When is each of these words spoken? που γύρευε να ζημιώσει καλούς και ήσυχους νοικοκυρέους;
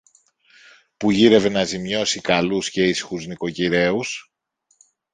που 0.97 1.11
γύρευε 1.11 1.49
να 1.49 1.63
ζημιώσει 1.63 2.21
καλούς 2.21 2.69
και 2.69 2.83
ήσυχους 2.87 3.27
νοικοκυρέους; 3.27 4.31